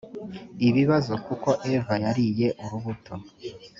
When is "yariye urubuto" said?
2.03-3.13